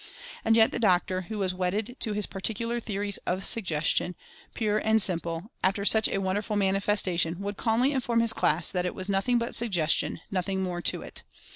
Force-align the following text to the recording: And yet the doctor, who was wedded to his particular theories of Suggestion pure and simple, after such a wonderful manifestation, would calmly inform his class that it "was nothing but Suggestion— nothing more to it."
And 0.43 0.55
yet 0.55 0.71
the 0.71 0.79
doctor, 0.79 1.21
who 1.29 1.37
was 1.37 1.53
wedded 1.53 1.95
to 1.99 2.13
his 2.13 2.25
particular 2.25 2.79
theories 2.79 3.17
of 3.27 3.45
Suggestion 3.45 4.15
pure 4.55 4.79
and 4.79 4.99
simple, 4.99 5.51
after 5.63 5.85
such 5.85 6.07
a 6.07 6.17
wonderful 6.17 6.55
manifestation, 6.55 7.39
would 7.41 7.55
calmly 7.55 7.91
inform 7.91 8.19
his 8.21 8.33
class 8.33 8.71
that 8.71 8.87
it 8.87 8.95
"was 8.95 9.09
nothing 9.09 9.37
but 9.37 9.53
Suggestion— 9.53 10.19
nothing 10.31 10.63
more 10.63 10.81
to 10.81 11.03
it." 11.03 11.21